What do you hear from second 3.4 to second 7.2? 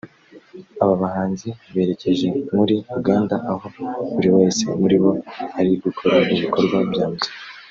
aho buri wese muri bo ari gukora ibikorwa bya